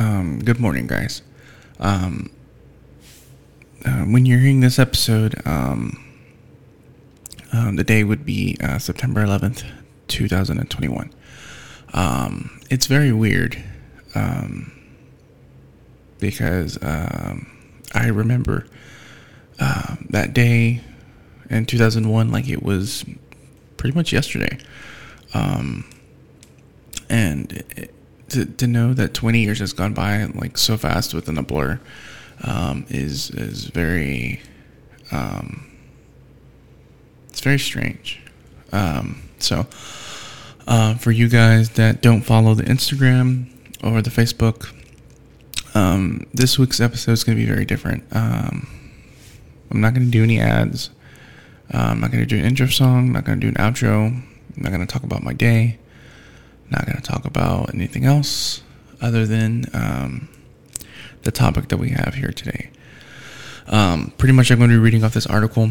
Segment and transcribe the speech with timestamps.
[0.00, 1.20] Um, good morning, guys.
[1.78, 2.30] Um,
[3.84, 6.02] uh, when you're hearing this episode, um,
[7.52, 9.62] um, the day would be uh, September 11th,
[10.08, 11.12] 2021.
[11.92, 13.62] Um, it's very weird
[14.14, 14.72] um,
[16.18, 18.66] because I remember
[19.58, 20.80] uh, that day
[21.50, 23.04] in 2001 like it was
[23.76, 24.56] pretty much yesterday.
[27.10, 27.92] And it,
[28.30, 31.80] to, to know that 20 years has gone by like so fast within a blur
[32.42, 34.40] um, is is very
[35.12, 35.66] um,
[37.28, 38.20] it's very strange.
[38.72, 39.66] Um, so
[40.66, 43.50] uh, for you guys that don't follow the Instagram
[43.82, 44.72] or the Facebook,
[45.74, 48.04] um, this week's episode is going to be very different.
[48.12, 48.68] Um,
[49.70, 50.90] I'm not going to do any ads.
[51.72, 53.08] Uh, I'm not going to do an intro song.
[53.08, 54.06] I'm not going to do an outro.
[54.06, 54.24] I'm
[54.56, 55.78] not going to talk about my day.
[56.70, 58.62] Not going to talk about anything else
[59.00, 60.28] other than um,
[61.22, 62.70] the topic that we have here today.
[63.66, 65.70] Um, pretty much, I'm going to be reading off this article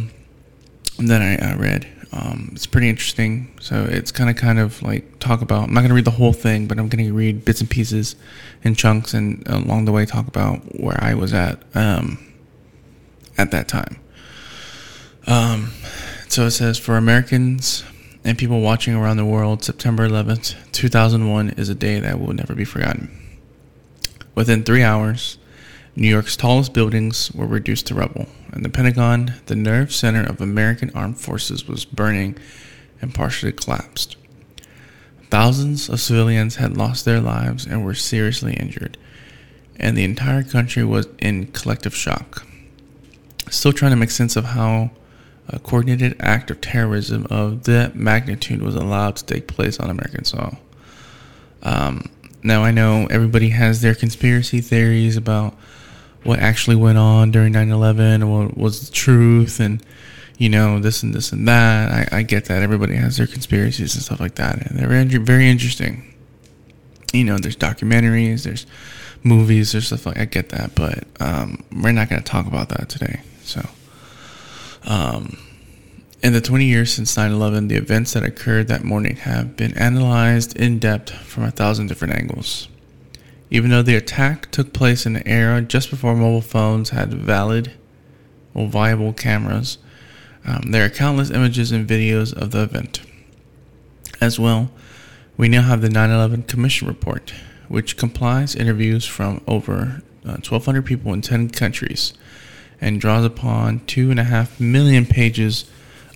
[1.00, 1.88] that I uh, read.
[2.12, 3.56] Um, it's pretty interesting.
[3.62, 5.68] So it's kind of, kind of like talk about.
[5.68, 7.70] I'm not going to read the whole thing, but I'm going to read bits and
[7.70, 8.16] pieces
[8.64, 12.18] and chunks, and along the way talk about where I was at um,
[13.38, 14.00] at that time.
[15.28, 15.72] Um,
[16.28, 17.84] so it says for Americans
[18.30, 22.54] and people watching around the world, September 11th, 2001 is a day that will never
[22.54, 23.10] be forgotten.
[24.36, 25.40] Within three hours,
[25.96, 30.42] New York's tallest buildings were reduced to rubble, and the Pentagon, the nerve center of
[30.42, 32.38] American armed forces, was burning
[33.02, 34.16] and partially collapsed.
[35.32, 38.96] Thousands of civilians had lost their lives and were seriously injured,
[39.78, 42.46] and the entire country was in collective shock.
[43.50, 44.92] Still trying to make sense of how
[45.52, 50.24] a coordinated act of terrorism of that magnitude was allowed to take place on American
[50.24, 50.58] soil.
[51.64, 52.10] Um,
[52.44, 55.56] now, I know everybody has their conspiracy theories about
[56.24, 59.84] what actually went on during 9 11 what was the truth and,
[60.38, 62.14] you know, this and this and that.
[62.14, 62.62] I, I get that.
[62.62, 64.68] Everybody has their conspiracies and stuff like that.
[64.68, 66.14] And they're very, very interesting.
[67.12, 68.66] You know, there's documentaries, there's
[69.24, 70.76] movies, there's stuff like I get that.
[70.76, 73.22] But um, we're not going to talk about that today.
[73.42, 73.68] So.
[74.86, 75.38] Um,
[76.22, 79.78] in the 20 years since 9 11, the events that occurred that morning have been
[79.78, 82.68] analyzed in depth from a thousand different angles.
[83.50, 87.72] Even though the attack took place in an era just before mobile phones had valid
[88.54, 89.78] or viable cameras,
[90.46, 93.02] um, there are countless images and videos of the event.
[94.22, 94.70] As well,
[95.38, 97.34] we now have the 9 11 Commission Report,
[97.70, 102.14] which compiles interviews from over uh, 1,200 people in 10 countries
[102.82, 105.70] and draws upon two and a half million pages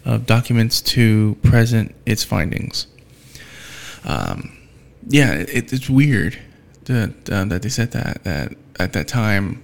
[0.06, 2.88] of documents to present its findings.
[4.06, 4.58] Um,
[5.08, 6.38] yeah, it, it's weird
[6.86, 9.62] that uh, that they said that that at that time.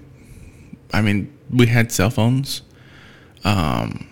[0.92, 2.62] I mean, we had cell phones,
[3.44, 4.08] um,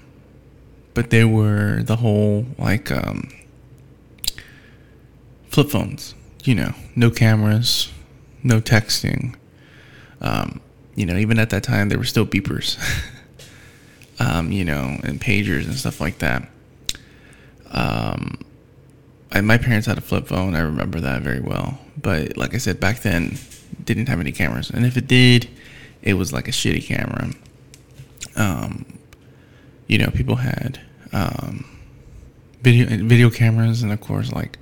[0.93, 3.29] but they were the whole like um,
[5.49, 6.13] flip phones.
[6.43, 7.91] You know, no cameras,
[8.43, 9.35] no texting.
[10.21, 10.61] Um,
[10.97, 12.75] you know, even at that time, there were still beepers,
[14.19, 16.49] um, you know, and pagers and stuff like that.
[17.69, 18.39] Um,
[19.31, 20.55] I, my parents had a flip phone.
[20.55, 21.77] I remember that very well.
[22.01, 23.37] But like I said, back then,
[23.85, 25.47] didn't have any cameras, and if it did,
[26.01, 27.29] it was like a shitty camera.
[28.35, 28.85] Um,
[29.85, 30.81] you know, people had
[31.13, 31.63] um,
[32.63, 34.57] video video cameras, and of course, like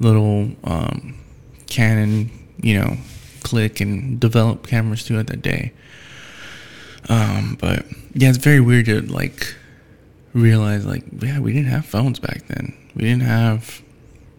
[0.00, 1.16] little um,
[1.68, 2.96] Canon, you know,
[3.44, 5.72] click and develop cameras at that day.
[7.08, 9.54] Um, but yeah, it's very weird to like
[10.32, 12.76] realize like yeah, we didn't have phones back then.
[12.96, 13.82] We didn't have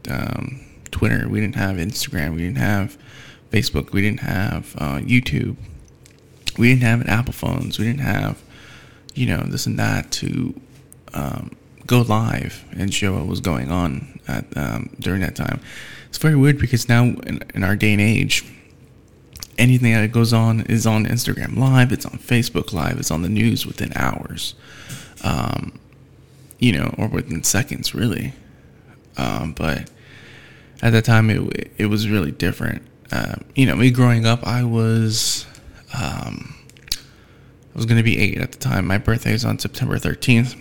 [0.09, 1.29] um, Twitter.
[1.29, 2.33] We didn't have Instagram.
[2.33, 2.97] We didn't have
[3.51, 3.91] Facebook.
[3.91, 5.55] We didn't have uh, YouTube.
[6.57, 7.79] We didn't have Apple phones.
[7.79, 8.41] We didn't have
[9.13, 10.59] you know this and that to
[11.13, 11.55] um,
[11.85, 15.61] go live and show what was going on at um, during that time.
[16.09, 18.43] It's very weird because now in, in our day and age,
[19.57, 23.29] anything that goes on is on Instagram Live, it's on Facebook Live, it's on the
[23.29, 24.55] news within hours,
[25.23, 25.79] um,
[26.59, 28.33] you know, or within seconds, really.
[29.17, 29.89] Um, but
[30.81, 32.81] at that time, it it was really different.
[33.11, 35.45] Uh, you know, me growing up, I was
[35.93, 36.55] um,
[36.91, 38.87] I was going to be eight at the time.
[38.87, 40.55] My birthday is on September thirteenth,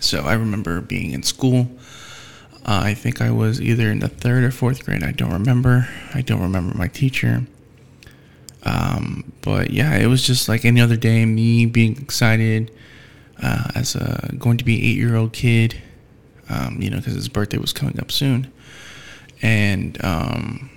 [0.00, 1.70] so I remember being in school.
[2.66, 5.02] Uh, I think I was either in the third or fourth grade.
[5.02, 5.88] I don't remember.
[6.14, 7.46] I don't remember my teacher.
[8.64, 11.24] Um, but yeah, it was just like any other day.
[11.24, 12.70] Me being excited
[13.42, 15.80] uh, as a going to be eight year old kid,
[16.48, 18.52] um, you know, because his birthday was coming up soon,
[19.42, 20.70] and um,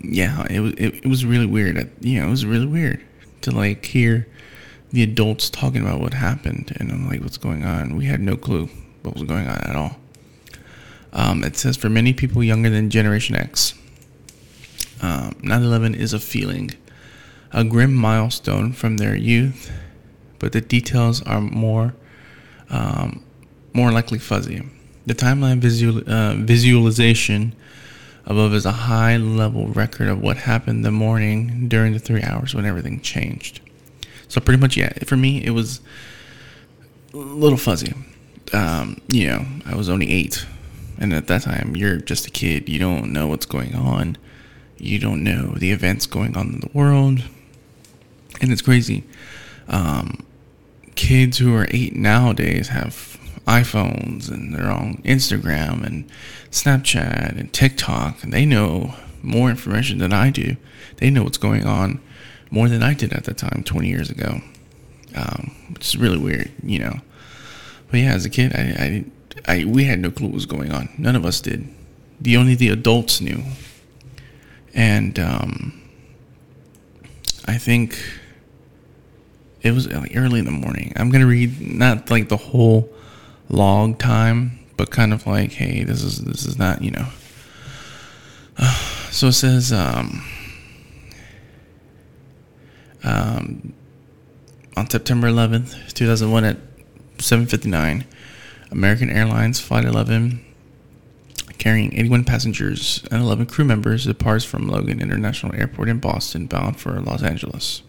[0.00, 1.90] yeah, it was it, it was really weird.
[2.00, 3.04] You know, it was really weird
[3.42, 4.26] to like hear
[4.90, 7.96] the adults talking about what happened, and I'm like, what's going on?
[7.96, 8.68] We had no clue
[9.02, 9.96] what was going on at all.
[11.12, 13.74] Um, it says for many people younger than Generation X,
[15.02, 16.70] um, 9/11 is a feeling,
[17.52, 19.70] a grim milestone from their youth,
[20.38, 21.94] but the details are more
[22.70, 23.22] um,
[23.74, 24.62] more likely fuzzy.
[25.06, 27.54] The timeline visual, uh, visualization
[28.26, 32.54] above is a high level record of what happened the morning during the three hours
[32.54, 33.60] when everything changed.
[34.28, 35.80] So pretty much, yeah, for me, it was
[37.12, 37.92] a little fuzzy.
[38.52, 40.46] Um, you know, I was only eight,
[40.98, 42.68] and at that time, you're just a kid.
[42.68, 44.16] You don't know what's going on.
[44.82, 47.22] You don't know the events going on in the world,
[48.40, 49.04] and it's crazy.
[49.68, 50.26] Um,
[50.96, 56.10] kids who are eight nowadays have iPhones and they're on Instagram and
[56.50, 60.56] Snapchat and TikTok, and they know more information than I do.
[60.96, 62.00] They know what's going on
[62.50, 64.40] more than I did at the time 20 years ago,
[65.14, 66.98] um, which is really weird, you know.
[67.88, 69.04] But yeah, as a kid, I,
[69.46, 70.88] I, I, we had no clue what was going on.
[70.98, 71.68] None of us did.
[72.20, 73.44] The only the adults knew,
[74.74, 75.82] and um,
[77.46, 77.98] I think
[79.62, 80.92] it was like early in the morning.
[80.96, 82.92] I'm gonna read not like the whole
[83.48, 87.06] log time, but kind of like, hey, this is this is not you know.
[88.58, 88.74] Uh,
[89.10, 90.24] so it says, um,
[93.04, 93.72] um,
[94.76, 96.56] on September 11th, 2001, at
[97.18, 98.04] 7:59,
[98.70, 100.44] American Airlines Flight 11,
[101.62, 106.80] carrying 81 passengers and 11 crew members, departs from Logan International Airport in Boston, bound
[106.80, 107.82] for Los Angeles.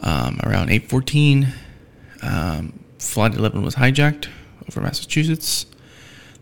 [0.00, 1.48] Um, around 8:14,
[2.22, 4.28] um, Flight 11 was hijacked
[4.66, 5.66] over Massachusetts.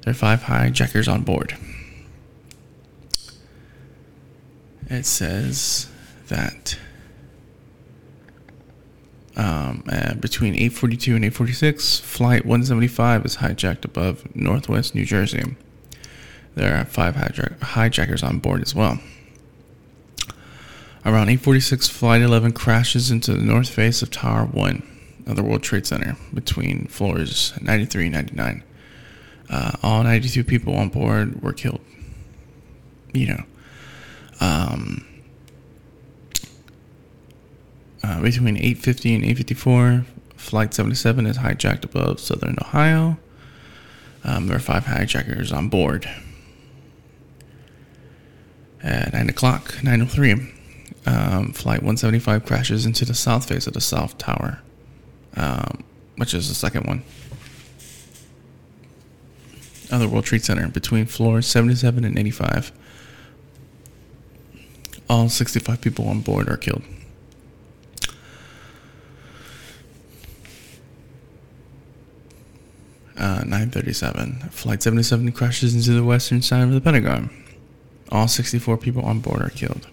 [0.02, 1.56] There are five hijackers on board.
[4.88, 5.88] It says
[6.28, 6.78] that
[9.38, 9.84] um,
[10.20, 15.56] between 8:42 and 8:46, Flight 175 is hijacked above Northwest New Jersey.
[16.56, 18.98] There are five hijack- hijackers on board as well.
[21.06, 24.82] Around 8:46, Flight 11 crashes into the north face of Tower 1
[25.28, 28.64] of the World Trade Center between floors 93 and 99.
[29.48, 31.80] Uh, all 92 people on board were killed.
[33.14, 33.44] You know,
[34.40, 35.06] um,
[38.02, 40.04] uh, between 8:50 and 8:54,
[40.36, 43.18] Flight 77 is hijacked above Southern Ohio.
[44.24, 46.08] Um, there are five hijackers on board.
[48.82, 50.52] At 9 o'clock, 9:03,
[51.06, 54.60] um, Flight 175 crashes into the south face of the South Tower
[55.38, 55.84] um,
[56.16, 57.02] which is the second one.
[59.90, 62.72] Other World Trade Center between floors 77 and 85.
[65.08, 66.82] All 65 people on board are killed.
[73.18, 74.48] Uh, 937.
[74.50, 77.30] Flight 77 crashes into the western side of the Pentagon.
[78.12, 79.88] All 64 people on board are killed.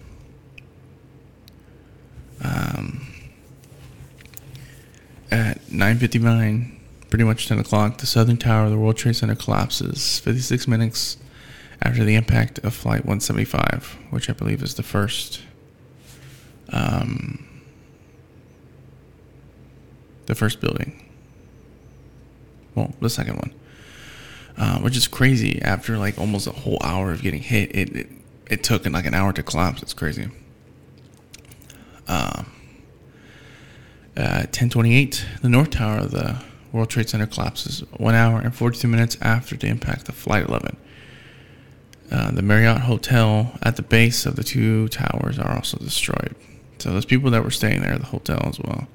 [2.40, 3.04] Um,
[5.32, 6.78] at 9:59,
[7.10, 10.20] pretty much 10 o'clock, the southern tower of the World Trade Center collapses.
[10.20, 11.16] 56 minutes
[11.82, 15.42] after the impact of Flight 175, which I believe is the first,
[16.68, 17.44] um,
[20.26, 21.05] the first building.
[22.76, 23.54] Well, the second one,
[24.56, 25.60] uh, which is crazy.
[25.62, 28.08] After like almost a whole hour of getting hit, it it,
[28.48, 29.82] it took like an hour to collapse.
[29.82, 30.28] It's crazy.
[32.06, 32.52] Um,
[34.16, 36.42] uh, 1028, the North Tower of the
[36.72, 40.76] World Trade Center collapses one hour and 42 minutes after the impact of Flight 11.
[42.10, 46.36] Uh, the Marriott Hotel at the base of the two towers are also destroyed.
[46.78, 48.86] So those people that were staying there, at the hotel as well,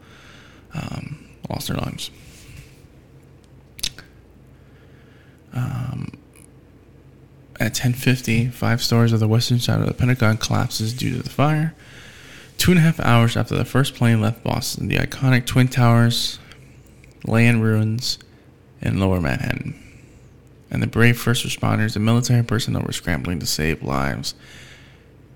[0.74, 2.10] um, lost their lives.
[5.54, 6.18] Um,
[7.60, 11.30] at 10:50, five stories of the western side of the Pentagon collapses due to the
[11.30, 11.74] fire.
[12.58, 16.40] Two and a half hours after the first plane left Boston, the iconic Twin Towers
[17.26, 18.18] lay in ruins
[18.82, 19.76] in lower Manhattan.
[20.70, 24.34] And the brave first responders and military personnel were scrambling to save lives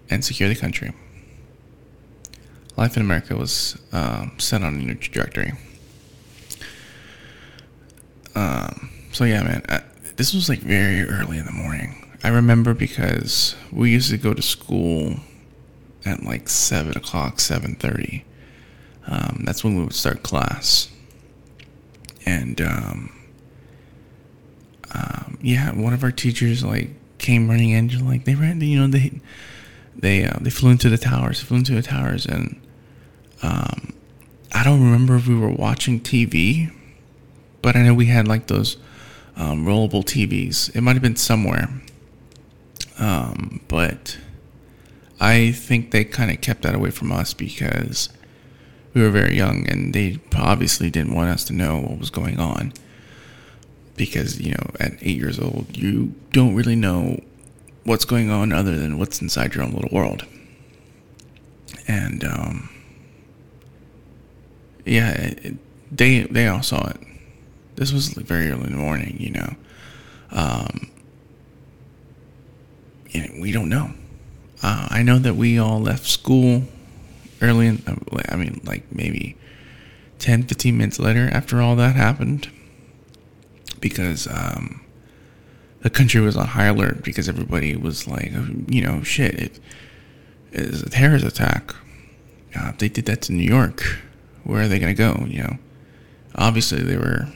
[0.09, 0.93] and secure the country.
[2.77, 5.53] Life in America was um, set on a new trajectory.
[8.35, 9.81] Um, so, yeah, man, I,
[10.15, 12.01] this was like very early in the morning.
[12.23, 15.17] I remember because we used to go to school
[16.05, 18.25] at like seven o'clock, seven thirty.
[19.07, 20.89] Um, that's when we would start class,
[22.25, 23.15] and um,
[24.93, 28.87] um, yeah, one of our teachers like came running in, like they ran, you know,
[28.87, 29.19] they
[29.95, 32.59] they uh, they flew into the towers, flew into the towers, and
[33.43, 33.93] um,
[34.53, 36.71] I don't remember if we were watching TV,
[37.61, 38.77] but I know we had like those
[39.35, 40.75] um, rollable TVs.
[40.75, 41.69] It might have been somewhere,
[42.99, 44.17] um, but
[45.19, 48.09] I think they kind of kept that away from us because
[48.93, 52.39] we were very young, and they obviously didn't want us to know what was going
[52.39, 52.73] on.
[53.95, 57.19] Because you know, at eight years old, you don't really know
[57.85, 60.25] what's going on other than what's inside your own little world.
[61.87, 62.69] And um,
[64.85, 65.55] yeah, it,
[65.95, 66.97] they they all saw it.
[67.75, 69.55] This was very early in the morning, you know.
[70.31, 70.89] Um,
[73.13, 73.91] and we don't know.
[74.63, 76.63] Uh, I know that we all left school
[77.41, 77.83] early in,
[78.29, 79.37] I mean, like maybe
[80.19, 82.49] 10, 15 minutes later after all that happened
[83.79, 84.81] because um,
[85.81, 88.31] the country was on high alert because everybody was like,
[88.67, 89.59] you know, shit, it
[90.51, 91.75] is a terrorist attack.
[92.57, 93.99] Uh, they did that to New York,
[94.43, 95.25] where are they going to go?
[95.27, 95.57] You know,
[96.35, 97.27] obviously they were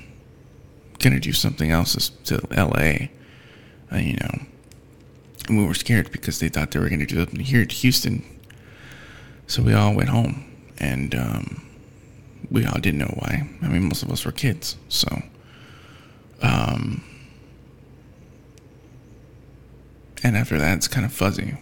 [1.13, 3.08] to do something else to LA,
[3.91, 4.46] uh, you know.
[5.48, 8.24] And we were scared because they thought they were to do something here at Houston.
[9.48, 10.46] So we all went home,
[10.79, 11.65] and um,
[12.51, 13.50] we all didn't know why.
[13.62, 15.24] I mean, most of us were kids, so.
[16.41, 17.03] Um,
[20.24, 21.58] And after that, it's kind of fuzzy.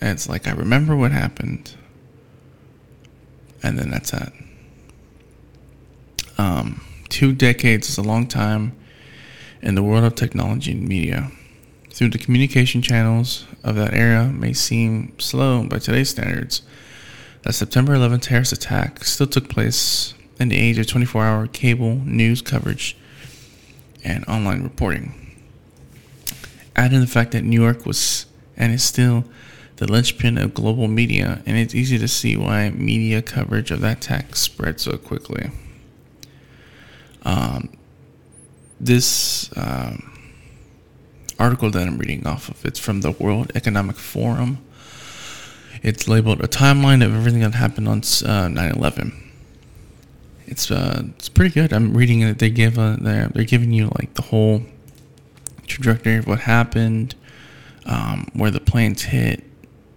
[0.00, 1.74] It's like I remember what happened,
[3.62, 4.32] and then that's that.
[6.40, 6.80] Um,
[7.10, 8.72] two decades is a long time
[9.60, 11.30] in the world of technology and media.
[11.90, 16.62] Through the communication channels of that era may seem slow by today's standards,
[17.42, 21.96] that September 11th terrorist attack still took place in the age of 24 hour cable
[21.96, 22.96] news coverage
[24.02, 25.14] and online reporting
[26.74, 28.24] add in the fact that New York was
[28.56, 29.24] and is still
[29.76, 33.98] the linchpin of global media, and it's easy to see why media coverage of that
[33.98, 35.50] attack spread so quickly.
[37.22, 37.70] Um,
[38.80, 40.10] this um,
[41.38, 44.58] article that I'm reading off of it's from the World Economic Forum.
[45.82, 49.14] It's labeled a timeline of everything that happened on uh, 9/11.
[50.46, 51.72] It's uh, it's pretty good.
[51.72, 52.38] I'm reading it.
[52.38, 54.62] They give a, they're, they're giving you like the whole
[55.66, 57.14] trajectory of what happened,
[57.86, 59.44] um, where the planes hit,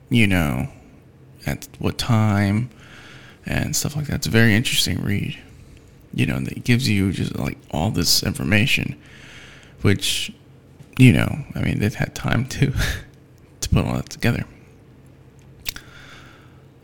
[0.09, 0.69] you know,
[1.45, 2.69] at what time,
[3.45, 4.15] and stuff like that.
[4.17, 5.37] It's a very interesting read.
[6.13, 8.95] You know, that gives you just like all this information,
[9.81, 10.31] which,
[10.97, 12.71] you know, I mean, they've had time to
[13.61, 14.45] to put all that together.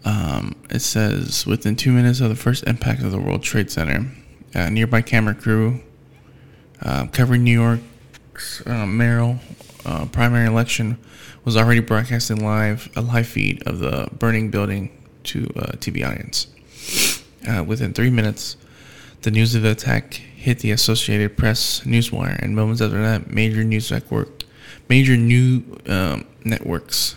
[0.05, 4.09] Um, it says within two minutes of the first impact of the World Trade Center,
[4.53, 5.81] a nearby camera crew
[6.81, 7.81] uh, covering New York
[8.65, 9.39] uh, mayoral
[9.85, 10.97] uh, primary election
[11.45, 14.89] was already broadcasting live a live feed of the burning building
[15.23, 16.47] to uh, TV audience.
[17.47, 18.57] Uh, within three minutes,
[19.21, 23.63] the news of the attack hit the Associated Press newswire, and moments after that, major
[23.63, 24.43] news network,
[24.87, 27.15] major new um, networks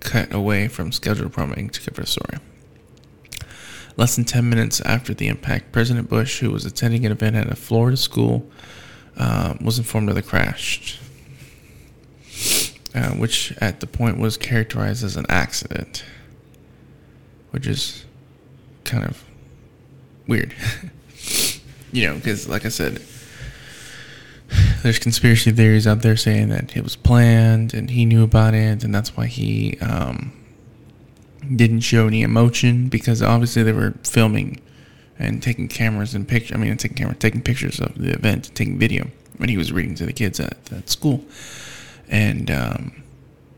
[0.00, 2.38] cut away from scheduled programming to cover the story.
[3.96, 7.50] Less than 10 minutes after the impact, President Bush, who was attending an event at
[7.50, 8.50] a Florida school,
[9.18, 10.98] uh, was informed of the crash,
[12.94, 16.04] uh, which at the point was characterized as an accident,
[17.50, 18.06] which is
[18.84, 19.22] kind of
[20.26, 20.54] weird.
[21.92, 23.02] you know, because like I said,
[24.82, 28.82] there's conspiracy theories out there saying that it was planned and he knew about it,
[28.82, 30.32] and that's why he um,
[31.54, 34.60] didn't show any emotion because obviously they were filming
[35.18, 36.56] and taking cameras and pictures.
[36.56, 39.94] I mean, taking camera, taking pictures of the event, taking video when he was reading
[39.96, 41.24] to the kids at, at school,
[42.08, 43.02] and um,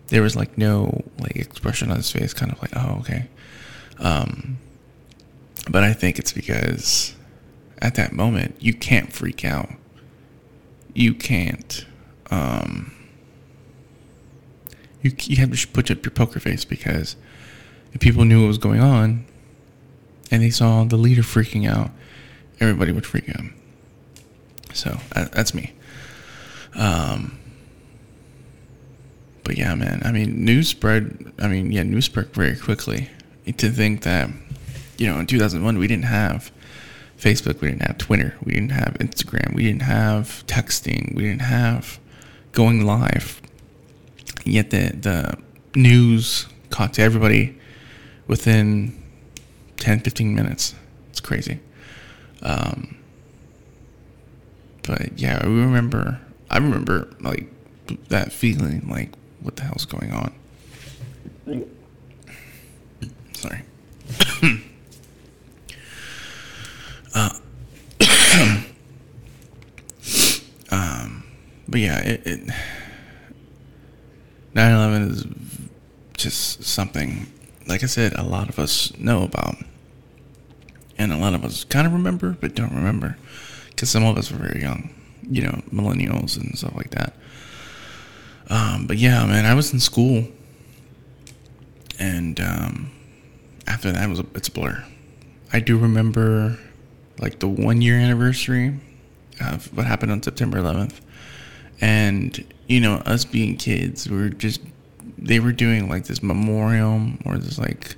[0.09, 3.29] there was like no like expression on his face, kind of like, oh, okay.
[3.99, 4.59] Um,
[5.71, 7.15] but I think it's because
[7.85, 9.69] at that moment you can't freak out.
[10.95, 11.85] You can't.
[12.31, 12.93] Um,
[15.03, 17.15] you you have to put up your poker face because
[17.93, 19.27] if people knew what was going on,
[20.31, 21.91] and they saw the leader freaking out,
[22.59, 23.45] everybody would freak out.
[24.73, 25.73] So uh, that's me.
[26.75, 27.39] Um,
[29.45, 30.01] but yeah, man.
[30.05, 31.33] I mean, news spread.
[31.39, 33.11] I mean, yeah, news spread very quickly.
[33.59, 34.31] To think that,
[34.97, 36.51] you know, in 2001 we didn't have
[37.19, 41.43] Facebook, we didn't have Twitter, we didn't have Instagram, we didn't have texting, we didn't
[41.43, 41.99] have
[42.53, 43.41] going live.
[44.45, 45.39] Yet the the
[45.75, 47.57] news caught to everybody
[48.27, 49.01] within
[49.77, 50.75] 10, 15 minutes.
[51.11, 51.61] It's crazy.
[52.43, 52.97] Um,
[54.83, 57.49] but yeah, I remember, I remember like
[58.09, 60.35] that feeling like, what the hell's going on.
[63.35, 63.63] Sorry.
[67.15, 67.31] uh,
[70.71, 71.25] um,
[71.69, 72.41] but yeah, it, it
[74.55, 75.27] 9/11 is
[76.17, 77.27] just something,
[77.67, 79.57] like I said, a lot of us know about,
[80.99, 83.17] and a lot of us kind of remember but don't remember,
[83.71, 84.91] because some of us were very young,
[85.29, 87.15] you know, millennials and stuff like that.
[88.49, 90.27] Um, but yeah, man, I was in school,
[91.99, 92.91] and um,
[93.67, 94.85] after that, it was a, it's a blur.
[95.53, 96.59] I do remember
[97.19, 98.79] like the one year anniversary
[99.41, 101.01] of what happened on September 11th,
[101.81, 104.61] and you know, us being kids, we were just
[105.19, 107.97] they were doing like this memorial or this like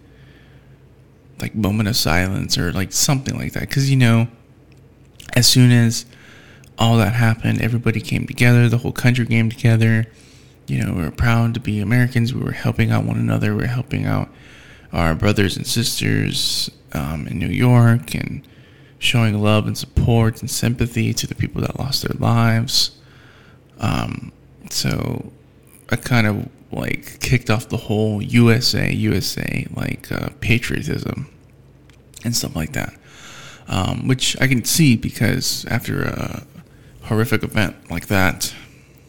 [1.40, 4.26] like moment of silence or like something like that because you know
[5.34, 6.06] as soon as
[6.78, 10.06] all that happened everybody came together the whole country came together
[10.68, 12.34] you know, we were proud to be Americans.
[12.34, 13.54] We were helping out one another.
[13.54, 14.28] We were helping out
[14.92, 18.46] our brothers and sisters um, in New York and
[18.98, 22.92] showing love and support and sympathy to the people that lost their lives.
[23.78, 24.32] Um,
[24.70, 25.32] so
[25.90, 31.28] I kind of like kicked off the whole USA, USA, like uh, patriotism
[32.24, 32.94] and stuff like that.
[33.68, 36.46] Um, which I can see because after a
[37.02, 38.54] horrific event like that,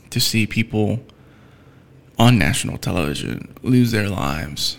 [0.10, 1.00] to see people
[2.18, 4.78] on national television lose their lives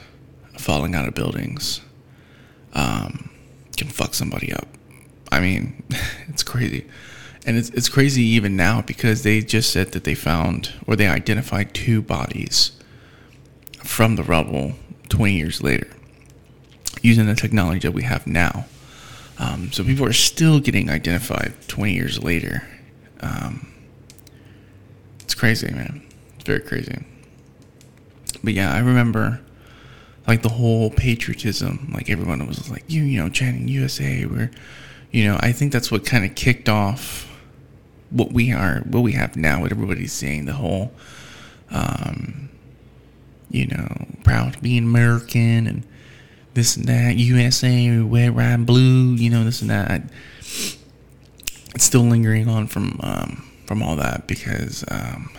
[0.56, 1.80] falling out of buildings
[2.74, 3.30] um,
[3.76, 4.66] can fuck somebody up.
[5.30, 5.82] I mean,
[6.28, 6.86] it's crazy.
[7.46, 11.08] And it's, it's crazy even now because they just said that they found or they
[11.08, 12.72] identified two bodies
[13.82, 14.74] from the rubble
[15.08, 15.88] 20 years later
[17.00, 18.66] using the technology that we have now.
[19.38, 22.66] Um, so people are still getting identified 20 years later.
[23.20, 23.72] Um,
[25.20, 26.02] it's crazy, man.
[26.34, 26.98] It's very crazy
[28.42, 29.40] but yeah, I remember
[30.26, 31.90] like the whole patriotism.
[31.94, 34.26] Like everyone was like, you, you know, chanting USA.
[34.26, 34.50] We're,
[35.10, 37.26] you know, I think that's what kind of kicked off
[38.10, 39.60] what we are, what we have now.
[39.60, 40.92] What everybody's saying, the whole,
[41.70, 42.48] um,
[43.50, 45.86] you know, proud to be an American and
[46.54, 47.16] this and that.
[47.16, 49.14] USA, red, white, blue.
[49.14, 50.02] You know, this and that.
[51.74, 55.30] It's still lingering on from um, from all that because, um,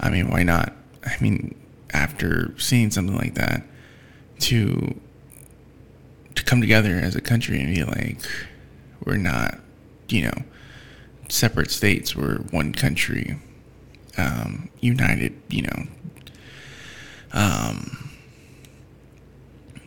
[0.00, 0.74] I mean, why not?
[1.04, 1.54] I mean,
[1.92, 3.62] after seeing something like that
[4.40, 4.98] to
[6.34, 8.18] to come together as a country and be like
[9.04, 9.58] we're not
[10.08, 10.42] you know
[11.28, 13.38] separate states we're one country
[14.18, 15.86] um, united you know
[17.32, 18.10] um,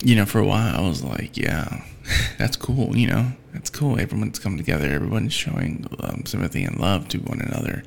[0.04, 1.84] you know for a while i was like yeah
[2.38, 7.08] that's cool you know that's cool everyone's come together everyone's showing um, sympathy and love
[7.08, 7.84] to one another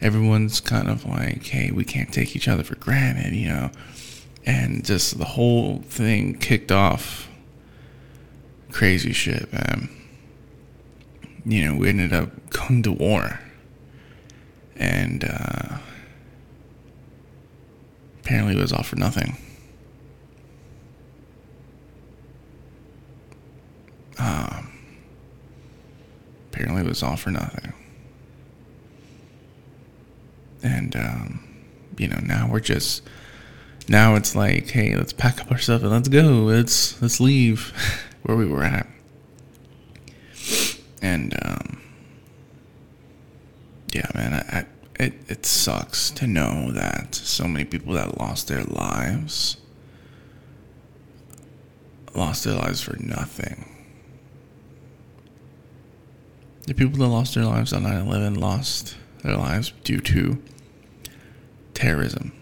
[0.00, 3.70] everyone's kind of like, hey, we can't take each other for granted, you know.
[4.46, 7.27] And just the whole thing kicked off
[8.78, 9.88] crazy shit, man.
[11.44, 13.40] You know, we ended up going to war.
[14.76, 15.78] And uh,
[18.20, 19.36] apparently it was all for nothing.
[24.16, 24.70] Um,
[26.52, 27.72] apparently it was all for nothing
[30.62, 31.48] and um,
[31.96, 33.02] you know now we're just
[33.88, 37.72] now it's like hey let's pack up our stuff and let's go let's let's leave
[38.28, 38.86] where we were at
[41.00, 41.80] and um,
[43.94, 44.66] yeah man I, I,
[45.02, 49.56] it, it sucks to know that so many people that lost their lives
[52.14, 53.64] lost their lives for nothing
[56.66, 60.42] the people that lost their lives on 9-11 lost their lives due to
[61.72, 62.32] terrorism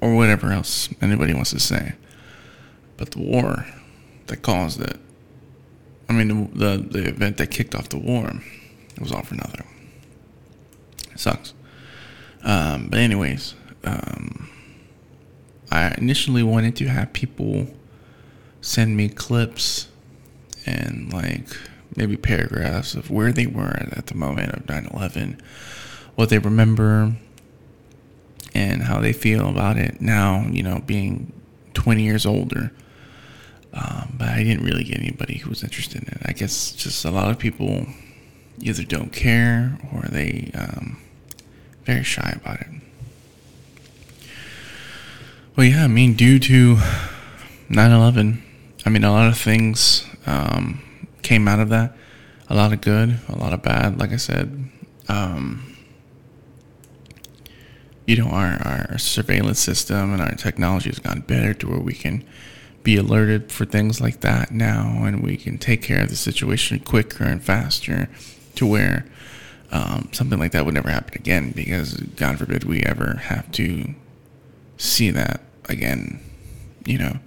[0.00, 1.92] or whatever else anybody wants to say.
[2.96, 3.66] But the war
[4.30, 4.98] that caused it,
[6.08, 8.30] I mean, the, the, the event that kicked off the war,
[8.96, 9.66] it was all for nothing.
[11.12, 11.54] It sucks.
[12.42, 14.50] Um, but, anyways, um,
[15.70, 17.68] I initially wanted to have people
[18.60, 19.88] send me clips
[20.66, 21.48] and like
[21.96, 25.40] maybe paragraphs of where they were at the moment of 9 11,
[26.14, 27.12] what they remember,
[28.54, 31.32] and how they feel about it now, you know, being
[31.74, 32.72] 20 years older.
[33.72, 36.22] Um, but I didn't really get anybody who was interested in it.
[36.24, 37.86] I guess just a lot of people
[38.60, 41.00] either don't care or they um,
[41.84, 42.68] very shy about it.
[45.56, 46.76] Well, yeah, I mean, due to
[47.68, 48.40] 9/11,
[48.84, 50.82] I mean, a lot of things um,
[51.22, 51.96] came out of that.
[52.48, 53.98] A lot of good, a lot of bad.
[54.00, 54.68] Like I said,
[55.08, 55.76] um,
[58.06, 61.94] you know, our, our surveillance system and our technology has gotten better to where we
[61.94, 62.24] can
[62.82, 66.78] be alerted for things like that now and we can take care of the situation
[66.80, 68.08] quicker and faster
[68.54, 69.04] to where
[69.72, 73.94] um, something like that would never happen again because God forbid we ever have to
[74.76, 76.20] see that again.
[76.84, 77.18] You know,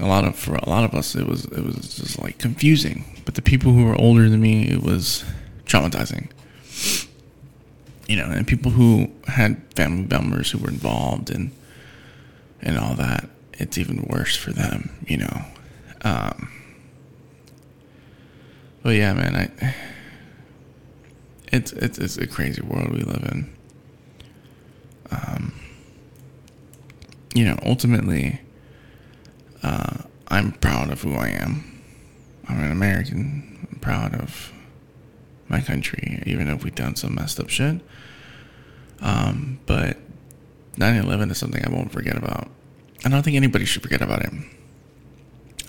[0.00, 3.22] a lot of for a lot of us it was it was just like confusing,
[3.24, 5.24] but the people who were older than me it was
[5.66, 6.30] traumatizing.
[8.08, 11.52] You know, and people who had family members who were involved and
[12.60, 14.90] and all that, it's even worse for them.
[15.06, 15.44] You know.
[16.02, 16.50] Um,
[18.82, 19.74] but yeah, man, I
[21.54, 23.54] it's it's it's a crazy world we live in.
[25.10, 25.54] Um,
[27.34, 28.40] you know, ultimately,
[29.62, 31.82] uh, I'm proud of who I am.
[32.48, 33.68] I'm an American.
[33.70, 34.52] I'm proud of
[35.48, 37.80] my country, even if we've done some messed up shit.
[39.00, 39.98] Um, but
[40.76, 42.48] 9/11 is something I won't forget about.
[43.04, 44.32] I don't think anybody should forget about it.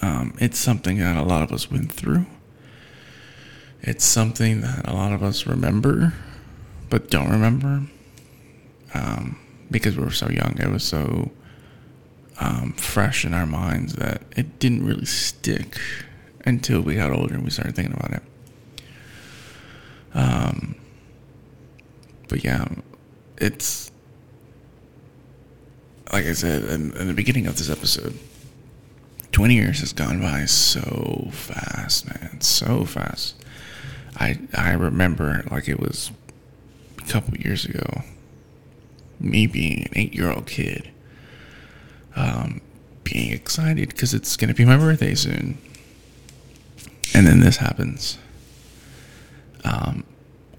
[0.02, 2.26] Um, it's something that a lot of us went through.
[3.82, 6.14] It's something that a lot of us remember,
[6.90, 7.84] but don't remember
[8.94, 9.38] um,
[9.70, 10.58] because we were so young.
[10.60, 11.32] It was so
[12.40, 15.78] um, fresh in our minds that it didn't really stick
[16.46, 18.24] until we got older and we started thinking about it.
[20.14, 20.76] Um,
[22.30, 22.68] but yeah,
[23.38, 23.92] it's
[26.12, 28.18] like I said in, in the beginning of this episode.
[29.32, 32.40] 20 years has gone by so fast, man.
[32.40, 33.36] So fast.
[34.18, 36.12] I I remember like it was
[36.98, 38.04] a couple years ago,
[39.20, 40.90] me being an eight year old kid,
[42.16, 42.62] um,
[43.04, 45.58] being excited because it's gonna be my birthday soon,
[47.14, 48.18] and then this happens.
[49.64, 50.06] Um,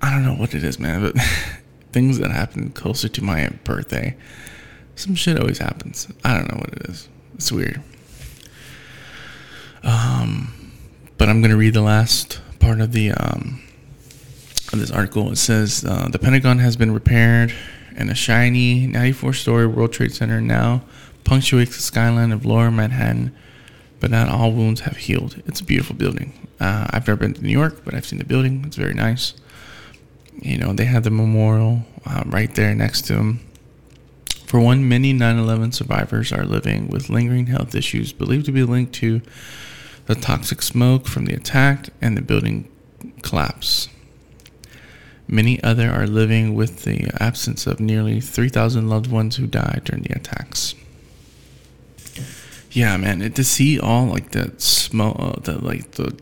[0.03, 1.17] I don't know what it is, man, but
[1.93, 4.17] things that happen closer to my birthday,
[4.97, 6.09] some shit always happens.
[6.25, 7.09] I don't know what it is.
[7.35, 7.83] It's weird.
[9.83, 10.73] Um,
[11.19, 13.63] but I'm gonna read the last part of the um,
[14.73, 15.31] of this article.
[15.31, 17.55] It says uh, the Pentagon has been repaired,
[17.95, 20.83] and a shiny 94-story World Trade Center now
[21.25, 23.35] punctuates the skyline of Lower Manhattan.
[23.99, 25.43] But not all wounds have healed.
[25.47, 26.35] It's a beautiful building.
[26.61, 28.63] Uh, I've never been to New York, but I've seen the building.
[28.67, 29.33] It's very nice.
[30.43, 33.41] You know, they have the memorial uh, right there next to them.
[34.47, 38.63] For one, many 9 11 survivors are living with lingering health issues believed to be
[38.63, 39.21] linked to
[40.07, 42.71] the toxic smoke from the attack and the building
[43.23, 43.89] collapse.
[45.27, 50.05] Many other are living with the absence of nearly 3,000 loved ones who died during
[50.05, 50.77] the attacks.
[52.71, 56.17] Yeah, man, it, to see all like that smoke, uh, the like the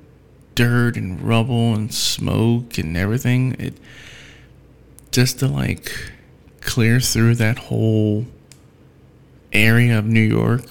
[0.54, 3.74] dirt and rubble and smoke and everything, it
[5.10, 6.12] just to like
[6.64, 8.26] clear through that whole
[9.52, 10.64] area of New York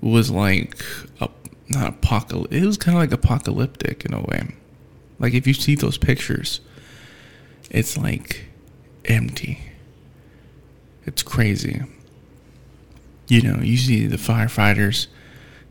[0.00, 0.82] was like
[1.20, 1.28] a
[1.68, 2.62] not apocalyptic.
[2.62, 4.54] It was kind of like apocalyptic in a way.
[5.18, 6.60] Like if you see those pictures,
[7.70, 8.44] it's like
[9.04, 9.60] empty.
[11.04, 11.82] It's crazy.
[13.28, 15.06] You know, you see the firefighters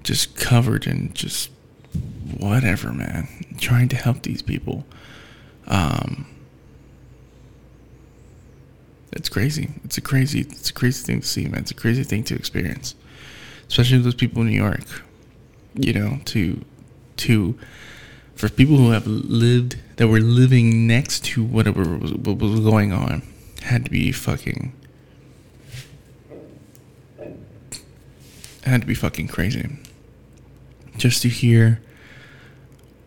[0.04, 1.52] just covered in just
[2.38, 3.28] whatever, man,
[3.60, 4.86] trying to help these people.
[5.68, 6.26] Um,
[9.12, 9.70] it's crazy.
[9.84, 10.42] It's a crazy.
[10.42, 11.62] It's a crazy thing to see, man.
[11.62, 12.96] It's a crazy thing to experience,
[13.68, 14.86] especially those people in New York
[15.76, 16.64] you know, to
[17.18, 17.58] to
[18.36, 22.92] for people who have lived that were living next to whatever was, what was going
[22.92, 23.22] on
[23.64, 24.74] had to be fucking
[28.64, 29.70] had to be fucking crazy
[30.98, 31.82] just to hear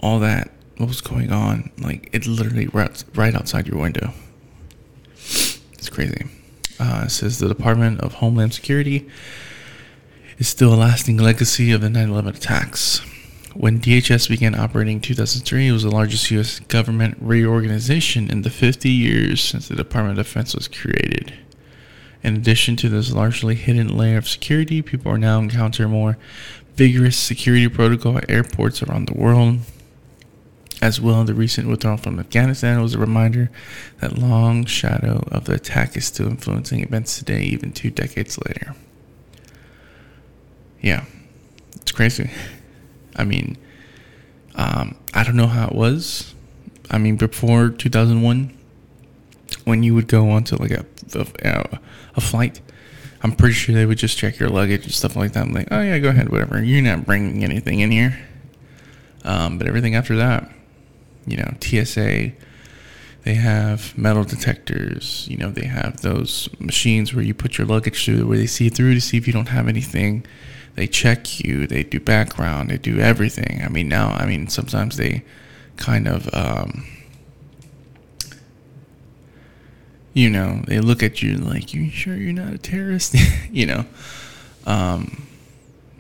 [0.01, 4.13] all that what was going on like it literally right, right outside your window
[5.85, 6.25] it's crazy
[6.81, 9.07] uh, it says the department of homeland security
[10.39, 13.01] is still a lasting legacy of the 9 11 attacks.
[13.55, 16.59] When DHS began operating in 2003, it was the largest U.S.
[16.61, 21.35] government reorganization in the 50 years since the Department of Defense was created.
[22.25, 26.19] In addition to this largely hidden layer of security, people are now encountering more
[26.75, 29.61] vigorous security protocol at airports around the world.
[30.85, 33.51] As well, the recent withdrawal from Afghanistan was a reminder
[34.01, 38.77] that long shadow of the attack is still influencing events today, even two decades later
[40.85, 41.07] yeah,
[41.77, 42.31] it's crazy.
[43.17, 43.57] I mean,
[44.55, 46.35] um, I don't know how it was.
[46.91, 48.57] I mean, before 2001,
[49.65, 51.79] when you would go onto like a, a,
[52.17, 52.61] a flight,
[53.23, 55.47] I'm pretty sure they would just check your luggage and stuff like that.
[55.47, 56.63] I'm like, oh yeah, go ahead, whatever.
[56.63, 58.19] You're not bringing anything in here.
[59.25, 60.51] Um, but everything after that,
[61.27, 62.33] you know, TSA,
[63.25, 65.27] They have metal detectors.
[65.31, 68.69] You know, they have those machines where you put your luggage through, where they see
[68.69, 70.27] through to see if you don't have anything.
[70.75, 71.67] They check you.
[71.67, 72.71] They do background.
[72.71, 73.63] They do everything.
[73.65, 75.25] I mean, now, I mean, sometimes they
[75.77, 76.85] kind of, um,
[80.13, 83.15] you know, they look at you like, "You sure you're not a terrorist?"
[83.51, 83.85] you know.
[84.67, 85.27] Um,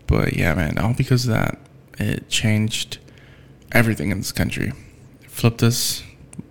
[0.06, 1.58] but yeah, man, all because of that,
[1.98, 2.98] it changed
[3.72, 4.72] everything in this country.
[5.34, 6.02] Flipped us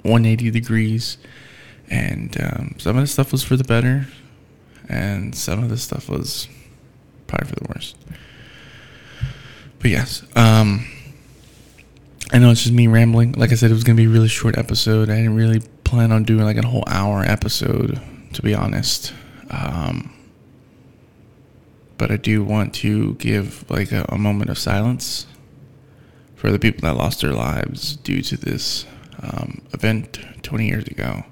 [0.02, 1.18] 180 degrees,
[1.90, 4.08] and um, some of the stuff was for the better,
[4.90, 6.50] and some of the stuff was
[7.28, 7.96] probably for the worst.
[9.80, 10.86] But yes, um,
[12.34, 13.32] I know it's just me rambling.
[13.32, 15.10] Like I said, it was gonna be a really short episode.
[15.10, 18.02] I didn't really plan on doing like a whole hour episode,
[18.34, 19.14] to be honest.
[19.50, 20.14] Um,
[21.98, 25.26] but I do want to give like a, a, moment of silence
[26.44, 28.86] for the people that lost their lives due to this
[29.22, 31.24] um, event 20 years ago,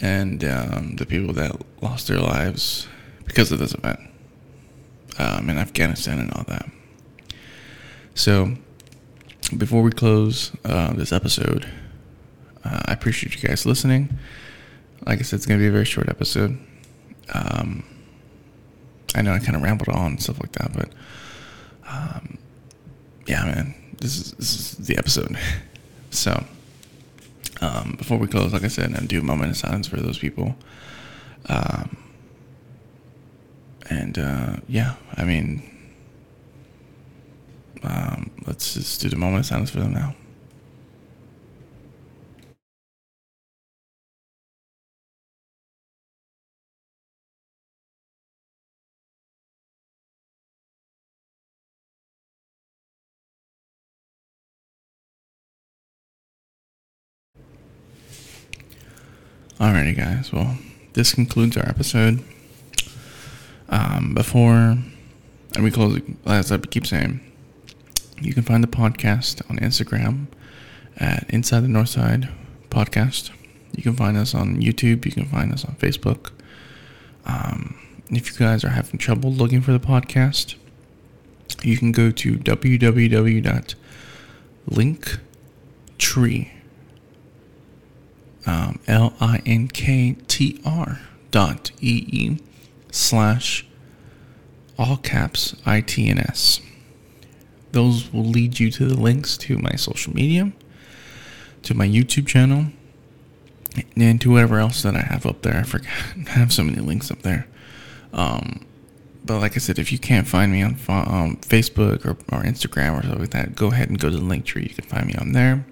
[0.00, 2.88] and um, the people that lost their lives
[3.26, 4.00] because of this event
[5.18, 6.66] um, in Afghanistan and all that.
[8.14, 8.54] So,
[9.54, 11.68] before we close uh, this episode,
[12.64, 14.18] uh, I appreciate you guys listening.
[15.04, 16.58] Like I said, it's going to be a very short episode.
[17.34, 17.84] Um,
[19.14, 20.88] I know I kind of rambled on and stuff like that, but
[21.86, 22.38] um,
[23.28, 25.36] yeah, man, this is this is the episode.
[26.10, 26.44] so
[27.60, 30.18] um, before we close, like I said, I do a moment of silence for those
[30.18, 30.56] people.
[31.46, 31.96] Um,
[33.90, 35.62] and uh, yeah, I mean,
[37.82, 40.14] um, let's just do the moment of silence for them now.
[59.60, 60.32] Alrighty, guys.
[60.32, 60.56] Well,
[60.92, 62.22] this concludes our episode.
[63.68, 64.78] Um, before,
[65.56, 67.18] and we close, as I keep saying,
[68.20, 70.28] you can find the podcast on Instagram
[70.96, 72.28] at Inside the North Side
[72.70, 73.30] Podcast.
[73.74, 75.04] You can find us on YouTube.
[75.04, 76.30] You can find us on Facebook.
[77.26, 77.76] Um,
[78.10, 80.54] if you guys are having trouble looking for the podcast,
[81.64, 83.78] you can go to www.linktree
[88.48, 92.38] um, L I N K T R dot E E
[92.90, 93.66] slash
[94.78, 96.60] all caps I T N S.
[97.72, 100.52] Those will lead you to the links to my social media,
[101.62, 102.66] to my YouTube channel,
[103.94, 105.58] and to whatever else that I have up there.
[105.58, 105.92] I forgot.
[106.26, 107.46] I have so many links up there.
[108.14, 108.64] Um,
[109.22, 112.98] but like I said, if you can't find me on um, Facebook or, or Instagram
[112.98, 114.62] or something like that, go ahead and go to the link tree.
[114.62, 115.66] You can find me on there.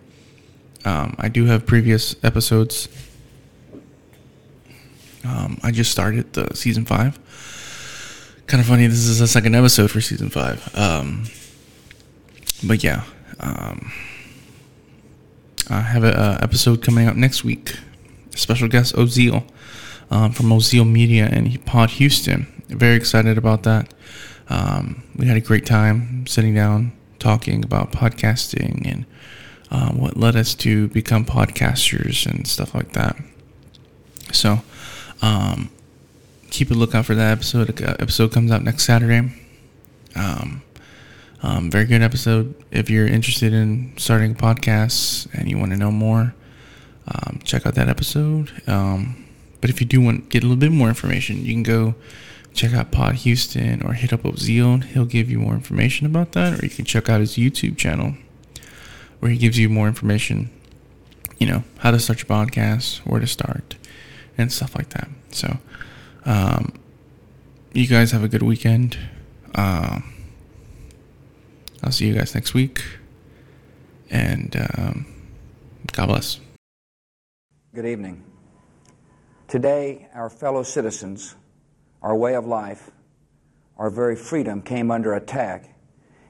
[0.86, 2.88] Um, I do have previous episodes.
[5.24, 7.18] Um, I just started the season five.
[8.46, 8.86] Kind of funny.
[8.86, 10.72] This is the second episode for season five.
[10.76, 11.24] Um,
[12.64, 13.02] but yeah,
[13.40, 13.90] um,
[15.68, 17.76] I have an episode coming out next week.
[18.36, 19.42] Special guest Ozeal
[20.12, 22.46] um, from Ozeal Media and Pod Houston.
[22.68, 23.92] Very excited about that.
[24.48, 29.04] Um, we had a great time sitting down talking about podcasting and
[29.70, 33.16] um, what led us to become podcasters and stuff like that.
[34.32, 34.60] So,
[35.22, 35.70] um,
[36.50, 37.68] keep a lookout for that episode.
[37.68, 39.32] The episode comes out next Saturday.
[40.14, 40.62] Um,
[41.42, 42.54] um, very good episode.
[42.70, 46.34] If you're interested in starting a podcast and you want to know more,
[47.08, 48.50] um, check out that episode.
[48.66, 49.24] Um,
[49.60, 51.94] but if you do want to get a little bit more information, you can go
[52.54, 54.82] check out Pod Houston or hit up Ozeal.
[54.84, 58.14] He'll give you more information about that, or you can check out his YouTube channel
[59.20, 60.50] where he gives you more information,
[61.38, 63.76] you know, how to start your podcast, where to start,
[64.36, 65.08] and stuff like that.
[65.30, 65.58] So,
[66.24, 66.78] um,
[67.72, 68.98] you guys have a good weekend.
[69.54, 70.14] Um,
[71.82, 72.82] I'll see you guys next week.
[74.10, 75.06] And um,
[75.92, 76.40] God bless.
[77.74, 78.24] Good evening.
[79.48, 81.36] Today, our fellow citizens,
[82.02, 82.90] our way of life,
[83.78, 85.74] our very freedom came under attack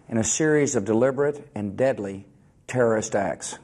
[0.08, 2.26] in a series of deliberate and deadly
[2.66, 3.58] terrorist acts.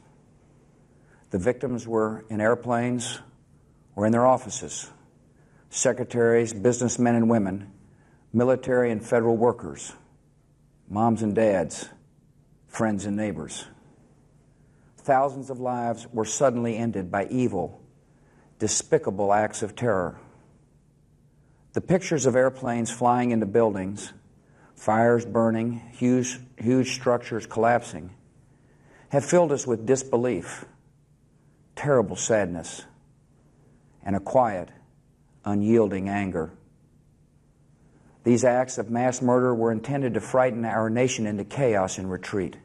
[1.31, 3.19] The victims were in airplanes
[3.97, 4.91] or in their offices
[5.71, 7.73] secretaries, businessmen and women,
[8.31, 9.95] military and federal workers,
[10.87, 11.89] moms and dads,
[12.69, 13.65] friends and neighbors.
[14.99, 17.81] Thousands of lives were suddenly ended by evil,
[18.59, 20.19] despicable acts of terror.
[21.73, 24.13] The pictures of airplanes flying into buildings,
[24.77, 28.11] fires burning, huge, huge structures collapsing,
[29.13, 30.65] have filled us with disbelief,
[31.77, 32.83] terrible sadness,
[34.03, 34.71] and a quiet,
[35.45, 36.51] unyielding anger.
[38.25, 42.57] These acts of mass murder were intended to frighten our nation into chaos and retreat.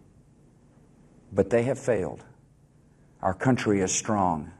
[1.33, 2.23] But they have failed.
[3.21, 4.53] Our country is strong.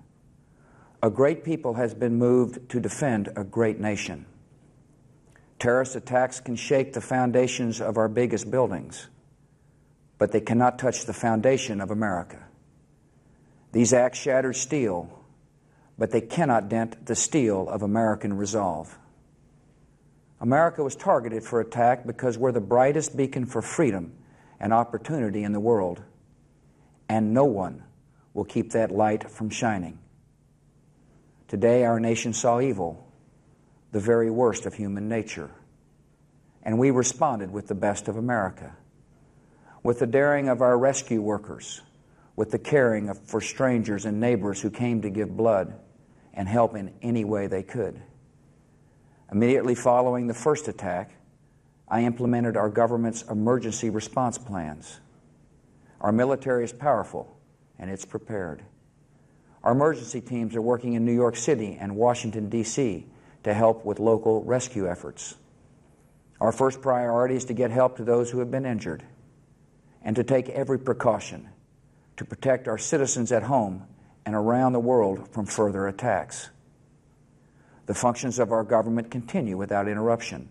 [1.02, 4.26] A great people has been moved to defend a great nation.
[5.58, 9.08] Terrorist attacks can shake the foundations of our biggest buildings,
[10.18, 12.44] but they cannot touch the foundation of America.
[13.72, 15.10] These acts shatter steel,
[15.98, 18.98] but they cannot dent the steel of American resolve.
[20.40, 24.14] America was targeted for attack because we're the brightest beacon for freedom
[24.60, 26.02] and opportunity in the world,
[27.10, 27.84] and no one
[28.34, 29.98] will keep that light from shining.
[31.48, 33.08] Today, our nation saw evil,
[33.92, 35.50] the very worst of human nature,
[36.62, 38.76] and we responded with the best of America,
[39.88, 41.82] with the daring of our rescue workers,
[42.36, 45.80] with the caring of, for strangers and neighbors who came to give blood
[46.34, 47.98] and help in any way they could.
[49.32, 51.12] Immediately following the first attack,
[51.88, 55.00] I implemented our government's emergency response plans.
[56.02, 57.40] Our military is powerful
[57.80, 58.64] and it's prepared.
[59.64, 63.06] Our emergency teams are working in New York City and Washington, D.C.
[63.46, 65.36] to help with local rescue efforts.
[66.42, 69.06] Our first priority is to get help to those who have been injured
[70.08, 71.50] and to take every precaution
[72.16, 73.86] to protect our citizens at home
[74.26, 76.50] and around the world from further attacks.
[77.88, 80.48] The functions of our government continue without interruption.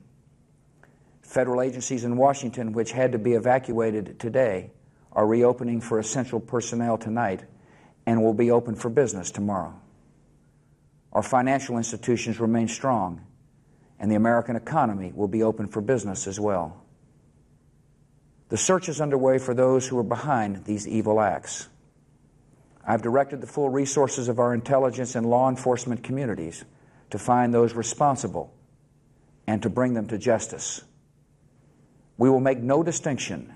[1.23, 4.73] Federal agencies in Washington, which had to be evacuated today,
[5.11, 7.43] are reopening for essential personnel tonight
[8.05, 9.75] and will be open for business tomorrow.
[11.15, 13.25] Our financial institutions remain strong,
[13.99, 16.86] and the American economy will be open for business as well.
[18.49, 21.69] The search is underway for those who are behind these evil acts.
[22.87, 26.65] I've directed the full resources of our intelligence and law enforcement communities
[27.11, 28.55] to find those responsible
[29.47, 30.85] and to bring them to justice.
[32.19, 33.53] We will make no distinction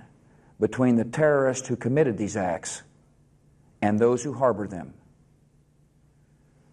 [0.59, 2.83] between the terrorists who committed these acts
[3.81, 4.95] and those who harbor them.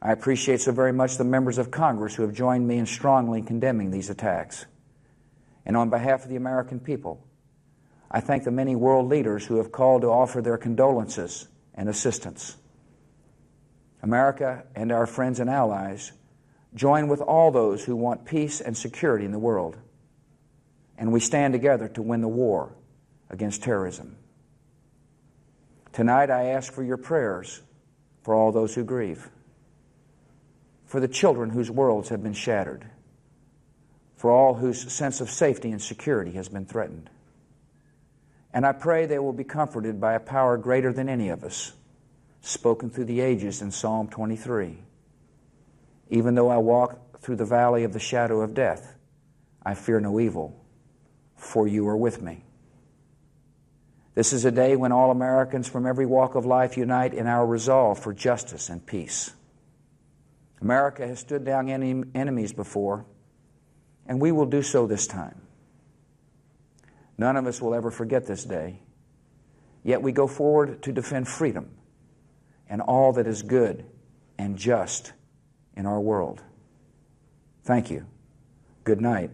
[0.02, 3.42] I appreciate so very much the members of Congress who have joined me in strongly
[3.42, 4.66] condemning these attacks.
[5.66, 7.27] And on behalf of the American people,
[8.10, 12.56] I thank the many world leaders who have called to offer their condolences and assistance.
[14.02, 16.14] America and our friends and allies
[16.74, 19.78] join with all those who want peace and security in the world,
[20.98, 22.74] and we stand together to win the war
[23.30, 24.16] against terrorism.
[25.92, 27.62] Tonight, I ask for your prayers
[28.22, 29.30] for all those who grieve,
[30.86, 32.86] for the children whose worlds have been shattered,
[34.16, 37.10] for all whose sense of safety and security has been threatened.
[38.54, 41.74] And I pray they will be comforted by a power greater than any of us,
[42.42, 44.78] spoken through the ages in Psalm 23.
[46.10, 48.96] Even though I walk through the valley of the shadow of death,
[49.64, 50.64] I fear no evil,
[51.36, 52.46] for you are with me.
[54.16, 57.46] This is a day when all Americans from every walk of life unite in our
[57.46, 59.32] resolve for justice and peace.
[60.60, 63.06] America has stood down enemies before,
[64.08, 65.42] and we will do so this time.
[67.18, 68.80] None of us will ever forget this day.
[69.84, 71.72] Yet we go forward to defend freedom
[72.70, 73.86] and all that is good
[74.38, 75.14] and just
[75.76, 76.44] in our world.
[77.64, 78.06] Thank you.
[78.84, 79.32] Good night,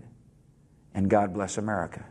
[0.94, 2.06] and God bless America.